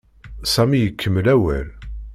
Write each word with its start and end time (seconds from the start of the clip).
Sami 0.53 0.79
ikemmel 0.87 1.27
awal. 1.35 1.67